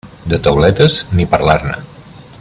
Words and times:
De 0.31 0.37
tauletes 0.47 0.95
ni 1.19 1.27
parlar-ne. 1.37 1.77